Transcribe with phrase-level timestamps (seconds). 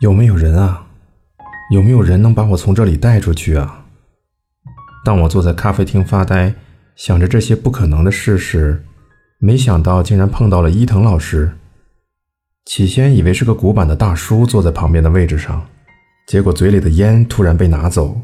[0.00, 0.86] 有没有人啊？
[1.72, 3.84] 有没有人能把我从这里带出去啊？
[5.04, 6.54] 当我坐在咖啡厅发呆，
[6.94, 8.84] 想着这些不可能的事时，
[9.40, 11.50] 没想到竟然碰到了伊藤老师。
[12.64, 15.66] 起先以为是个古板的大叔坐在旁边的位置上，
[16.28, 18.20] 结果嘴里的烟突然被拿走，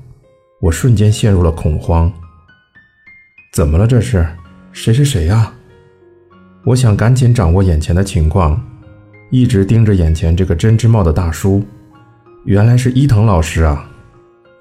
[0.60, 2.12] 我瞬间陷入了恐慌。
[3.52, 3.84] 怎么了？
[3.84, 4.24] 这是
[4.70, 5.52] 谁是谁啊？
[6.66, 8.64] 我想赶紧掌握眼前的情况，
[9.30, 11.64] 一直盯着眼前这个针织帽的大叔。
[12.44, 13.88] 原来是伊藤老师啊，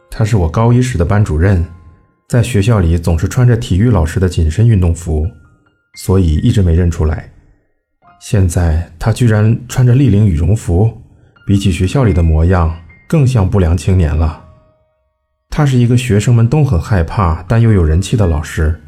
[0.09, 1.63] 他是我高一时的班主任，
[2.29, 5.27] 在学校里总是穿着体育老师的紧身运动服，
[5.95, 7.29] 所以一直没认出来。
[8.21, 11.01] 现在他居然穿着立领羽绒服，
[11.45, 12.73] 比起学校里的模样，
[13.07, 14.41] 更像不良青年了。
[15.49, 18.81] 他是一个学生们都很害怕但又有人气的老师，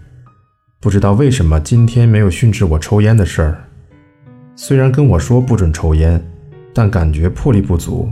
[0.79, 3.61] 不知道为什么今天没有训斥我抽烟的事儿。
[4.55, 6.23] 虽然跟我说不准抽烟，
[6.73, 8.09] 但感觉魄力不足，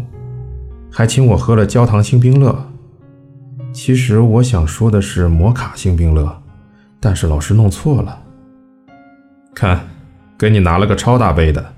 [0.92, 2.70] 还请我喝了焦糖星冰乐。
[3.72, 6.42] 其实我想说的是摩卡星冰乐，
[7.00, 8.22] 但是老师弄错了。
[9.54, 9.80] 看。
[10.36, 11.74] 给你拿了个超大杯的，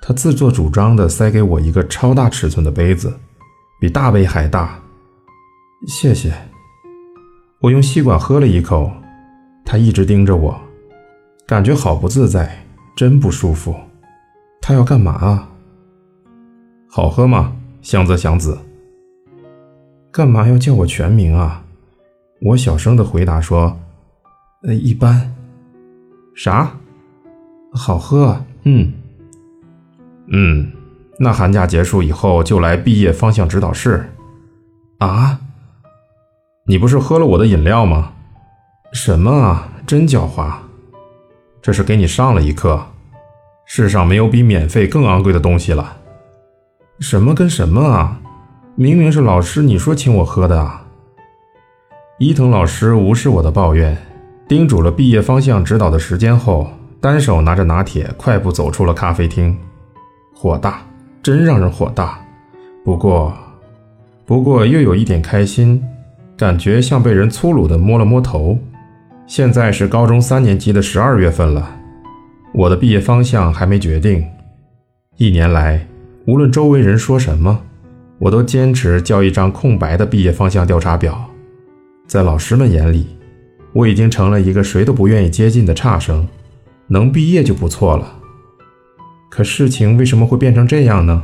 [0.00, 3.12] 他自作主张的塞给我一个超大尺寸的杯子，
[3.78, 4.80] 比大杯还大。
[5.86, 6.32] 谢谢。
[7.60, 8.90] 我用吸管喝了一口，
[9.66, 10.58] 他一直盯着我，
[11.46, 12.64] 感觉好不自在，
[12.98, 13.76] 真不舒服。
[14.60, 15.48] 他要干嘛啊？
[16.90, 18.58] 好喝吗，香泽祥子？
[20.10, 21.62] 干嘛要叫我全名啊？
[22.42, 23.78] 我小声的回答说
[24.66, 25.32] ：“呃，一般。”
[26.34, 26.72] 啥？
[27.72, 28.92] 好喝，嗯，
[30.32, 30.72] 嗯，
[31.20, 34.12] 那寒假结束以后就来毕业方向指导室。
[34.98, 35.38] 啊，
[36.66, 38.12] 你不是喝了我的饮料吗？
[38.92, 40.52] 什么啊，真狡猾！
[41.60, 42.80] 这是给你上了一课，
[43.64, 45.96] 世上没有比免费更昂贵的东西了。
[47.00, 48.20] 什么跟什么啊？
[48.74, 50.84] 明明是老师你说请我喝的啊！
[52.18, 53.96] 伊藤老师无视我的抱怨，
[54.48, 56.68] 叮嘱了毕业方向指导的时间后。
[57.00, 59.56] 单手拿着拿铁，快步走出了咖啡厅，
[60.34, 60.82] 火大，
[61.22, 62.18] 真让人火大。
[62.84, 63.32] 不过，
[64.26, 65.80] 不过又有一点开心，
[66.36, 68.58] 感觉像被人粗鲁地摸了摸头。
[69.28, 71.78] 现在是高中三年级的十二月份了，
[72.54, 74.26] 我的毕业方向还没决定。
[75.18, 75.86] 一年来，
[76.26, 77.60] 无论周围人说什么，
[78.18, 81.22] 我都坚持交一张空白的毕业方向调查表。
[82.06, 83.18] 在老师们眼里，
[83.74, 86.26] 我已经成了一个谁都不愿意接近的差生。
[86.86, 88.10] 能毕业就不错了，
[89.28, 91.22] 可事情为什么会变成这样呢？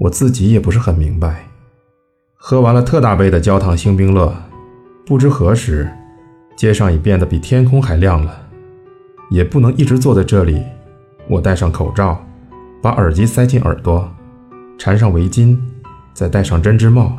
[0.00, 1.46] 我自己也不是很明白。
[2.34, 4.34] 喝完了特大杯的焦糖星冰乐，
[5.06, 5.88] 不知何时，
[6.56, 8.38] 街上已变得比天空还亮了。
[9.30, 10.62] 也不能一直坐在这里，
[11.26, 12.22] 我戴上口罩，
[12.82, 14.06] 把耳机塞进耳朵，
[14.76, 15.58] 缠上围巾，
[16.12, 17.16] 再戴上针织帽，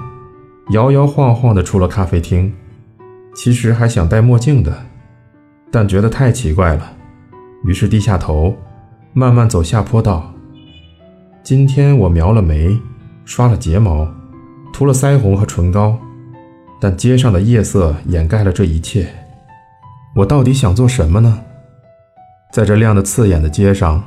[0.69, 2.53] 摇摇晃晃地出了咖啡厅。
[3.33, 4.85] 其实还想戴墨镜的，
[5.71, 6.94] 但觉得太奇怪了。
[7.65, 8.55] 于是低下头，
[9.13, 10.31] 慢慢走下坡道。
[11.41, 12.77] 今天我描了眉，
[13.25, 14.07] 刷了睫毛，
[14.71, 15.97] 涂了腮红和唇膏，
[16.79, 19.07] 但街上的夜色掩盖了这一切。
[20.16, 21.44] 我到底想做什么呢？
[22.51, 24.03] 在这亮得刺眼的街上，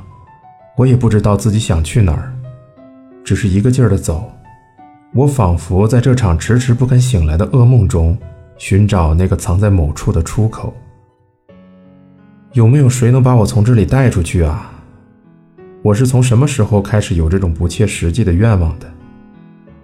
[0.77, 2.31] 我也不知道自己想去哪儿，
[3.25, 4.31] 只是一个劲儿地走。
[5.13, 8.17] 我仿佛在这场迟迟不肯醒来的噩梦中，
[8.57, 10.73] 寻找那个藏在某处的出口。
[12.53, 14.71] 有没有谁能把我从这里带出去啊？
[15.81, 18.89] 我是从什么时候开始有这种不切实际的愿望的？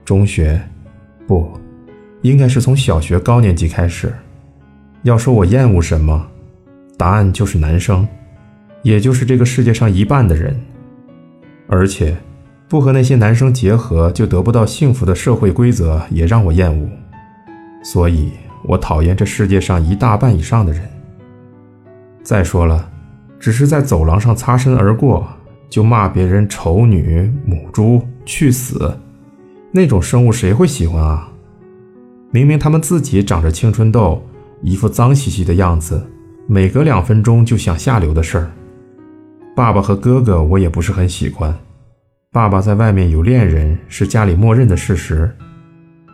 [0.05, 0.61] 中学，
[1.27, 1.51] 不，
[2.21, 4.13] 应该是从小学高年级开始。
[5.03, 6.25] 要说我厌恶什么，
[6.97, 8.07] 答案就是男生，
[8.83, 10.57] 也就是这个世界上一半的人。
[11.67, 12.15] 而且，
[12.69, 16.89] 不和那些男生结合就得不到幸福的社会规则也让我厌恶。
[17.83, 18.31] 所以
[18.63, 20.81] 我讨厌这世界上一大半以上的人。
[22.23, 22.89] 再说了，
[23.37, 25.27] 只是在走廊上擦身而过，
[25.69, 28.97] 就骂别人丑女、母猪、去死，
[29.69, 31.27] 那种生物谁会喜欢啊？
[32.31, 34.23] 明明他们自己长着青春痘，
[34.63, 36.01] 一副脏兮兮的样子，
[36.47, 38.51] 每隔两分钟就想下流的事儿。
[39.55, 41.53] 爸爸和哥哥我也不是很喜欢，
[42.31, 45.29] 爸爸在外面有恋人是家里默认的事实。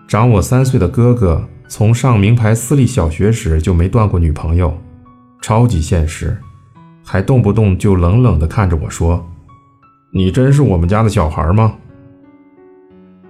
[0.07, 4.75] 长我三岁的哥哥从上名牌私立小学时就没断过女朋友。
[5.41, 6.35] 超级现实，
[7.05, 9.23] 还动不动就冷冷地看着我说
[10.11, 11.75] ：“你真是我们家的小孩吗？”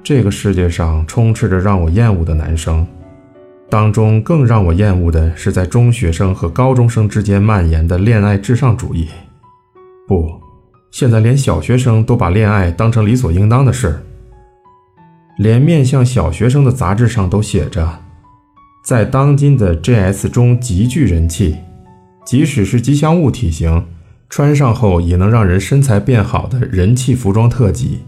[0.02, 2.88] 这个世界上充斥着让我厌恶的男生，
[3.70, 9.08] 当中更让我厌恶的是在中学生和高中生之间蔓延的恋爱至上主义。
[10.08, 10.28] 不，
[10.90, 14.04] 现在连小学生都把恋爱当成理所应当的事。
[15.38, 17.88] 连面向小学生的杂志上都写着，
[18.84, 21.56] 在当今的 JS 中极具人气，
[22.26, 23.86] 即使是吉祥物体型，
[24.30, 28.00] 穿上后也能让人身材变好的人气服装特辑。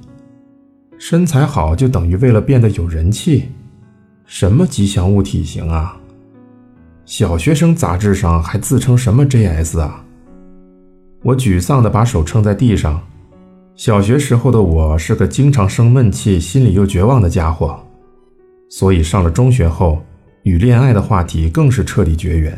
[0.98, 3.46] 身材好就等于为了变得有人气？
[4.32, 5.94] 什么吉祥物体型啊？
[7.04, 10.06] 小学生杂志上还自称什么 JS 啊？
[11.22, 13.04] 我沮丧地把手撑在地上。
[13.76, 17.78] 小学时候的我是个经常生闷气、心里又绝望的家伙，
[18.70, 20.02] 所以上了中学后，
[20.44, 22.58] 与恋爱的话题更是彻底绝缘。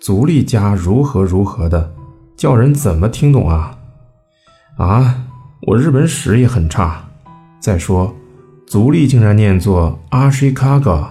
[0.00, 1.90] 足利家如何如何的，
[2.36, 3.74] 叫人怎么听懂啊？
[4.76, 5.24] 啊，
[5.62, 7.02] 我日本史也很差。
[7.58, 8.14] 再说，
[8.70, 11.08] 足利竟然念作 Ashikaga，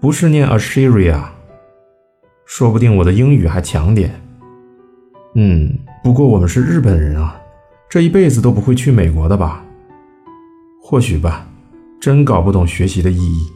[0.00, 1.20] 不是念 Assyria。
[2.44, 4.20] 说不定我的英语还强点。
[5.36, 5.78] 嗯。
[6.02, 7.40] 不过我们是日本人啊，
[7.88, 9.64] 这一辈子都不会去美国的吧？
[10.82, 11.46] 或许吧，
[12.00, 13.52] 真搞不懂学习的意义。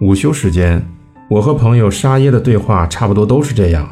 [0.00, 0.84] 午休时间，
[1.30, 3.88] 我和朋友沙耶的对话差不多都是这样。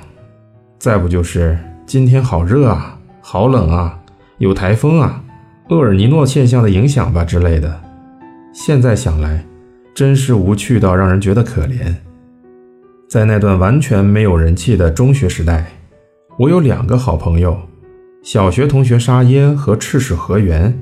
[0.80, 1.56] 再不就是
[1.86, 4.00] 今天好热啊，好冷啊，
[4.38, 5.22] 有台风啊，
[5.68, 7.82] 厄尔尼诺现象的影响吧之类的。
[8.52, 9.44] 现在想来，
[9.92, 11.92] 真是无趣到让人觉得可怜。
[13.08, 15.66] 在那段完全没有人气的中学时代。
[16.38, 17.58] 我有两个好朋友，
[18.22, 20.72] 小学同学沙耶和赤石和原。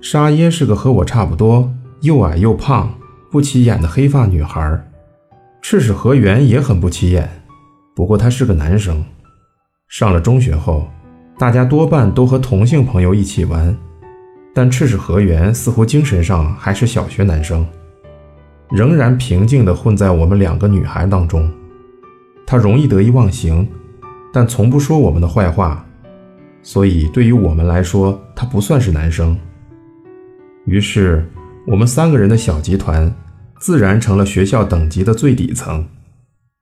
[0.00, 1.72] 沙耶是个和我差不多
[2.02, 2.94] 又矮又胖、
[3.30, 4.88] 不起眼的黑发女孩，
[5.60, 7.28] 赤石和原也很不起眼，
[7.96, 9.04] 不过他是个男生。
[9.88, 10.88] 上了中学后，
[11.40, 13.74] 大家多半都和同性朋友一起玩，
[14.52, 17.66] 但赤石和原似乎精神上还是小学男生，
[18.68, 21.50] 仍然平静地混在我们两个女孩当中。
[22.46, 23.66] 他容易得意忘形。
[24.34, 25.82] 但从不说我们的坏话，
[26.62, 29.34] 所以对于我们来说，他不算是男生。
[30.66, 31.26] 于是，
[31.66, 33.10] 我们三个人的小集团
[33.58, 35.82] 自然成了学校等级的最底层。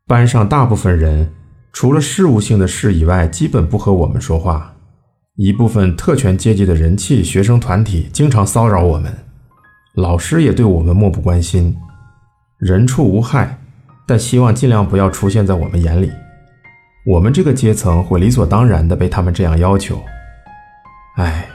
[0.07, 1.29] 班上大部分人，
[1.73, 4.75] 除了事务性的事以外，基本不和我们说话。
[5.37, 9.17] 一部分特权阶级的人气学生团体经常骚扰我们，
[9.95, 11.77] 老师也对我们漠不关心。
[12.59, 13.61] 人畜无害，
[14.05, 16.11] 但希望尽量不要出现在我们眼里。
[17.07, 20.03] 我们这个阶层会理所当然的被他们这样要求。
[21.19, 21.49] 哎，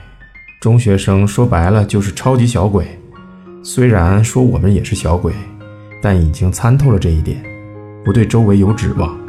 [0.62, 2.88] 中学生说白了就是超级小鬼。
[3.62, 5.34] 虽然说我们也是小鬼，
[6.02, 7.44] 但已经参透了这一点，
[8.06, 9.23] 不对周围有指望。